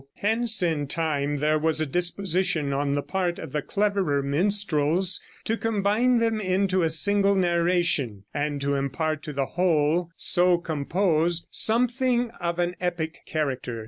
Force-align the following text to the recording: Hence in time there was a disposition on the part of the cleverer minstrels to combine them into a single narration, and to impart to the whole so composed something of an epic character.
Hence 0.15 0.63
in 0.63 0.87
time 0.87 1.37
there 1.37 1.59
was 1.59 1.79
a 1.79 1.85
disposition 1.85 2.73
on 2.73 2.95
the 2.95 3.03
part 3.03 3.37
of 3.37 3.51
the 3.51 3.61
cleverer 3.61 4.23
minstrels 4.23 5.21
to 5.43 5.55
combine 5.57 6.17
them 6.17 6.39
into 6.41 6.81
a 6.81 6.89
single 6.89 7.35
narration, 7.35 8.23
and 8.33 8.59
to 8.61 8.73
impart 8.73 9.21
to 9.21 9.31
the 9.33 9.45
whole 9.45 10.09
so 10.17 10.57
composed 10.57 11.45
something 11.51 12.31
of 12.41 12.57
an 12.57 12.75
epic 12.79 13.19
character. 13.27 13.79